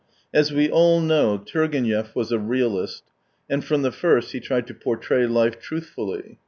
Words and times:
As 0.33 0.51
we 0.51 0.67
all 0.67 0.99
know, 0.99 1.37
Turgenev 1.37 2.15
was 2.15 2.31
a 2.31 2.39
realist, 2.39 3.03
and 3.47 3.63
from 3.63 3.83
the 3.83 3.91
first 3.91 4.31
he 4.31 4.39
tried 4.39 4.65
to 4.65 4.73
portray 4.73 5.27
life 5.27 5.59
truthfully. 5.61 6.39